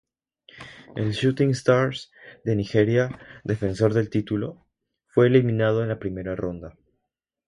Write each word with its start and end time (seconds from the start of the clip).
El 0.95 1.11
Shooting 1.13 1.51
Stars 1.51 2.11
de 2.43 2.55
Nigeria, 2.55 3.19
defensor 3.43 3.93
del 3.93 4.09
título, 4.09 4.65
fue 5.05 5.27
eliminado 5.27 5.83
en 5.83 5.89
la 5.89 5.99
primera 5.99 6.35
ronda. 6.35 6.75